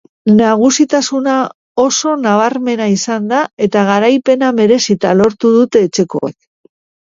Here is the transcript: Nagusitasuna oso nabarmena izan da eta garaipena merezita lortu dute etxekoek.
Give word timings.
Nagusitasuna 0.37 1.33
oso 1.83 2.13
nabarmena 2.23 2.89
izan 2.95 3.29
da 3.35 3.43
eta 3.67 3.85
garaipena 3.93 4.51
merezita 4.63 5.15
lortu 5.23 5.55
dute 5.61 5.87
etxekoek. 5.91 6.39